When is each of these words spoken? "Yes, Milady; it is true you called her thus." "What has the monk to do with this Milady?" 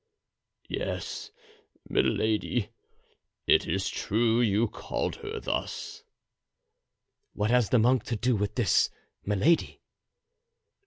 "Yes, 0.67 1.29
Milady; 1.87 2.69
it 3.45 3.67
is 3.67 3.87
true 3.87 4.41
you 4.41 4.67
called 4.67 5.17
her 5.17 5.39
thus." 5.39 6.03
"What 7.33 7.51
has 7.51 7.69
the 7.69 7.77
monk 7.77 8.05
to 8.05 8.15
do 8.15 8.35
with 8.35 8.55
this 8.55 8.89
Milady?" 9.23 9.79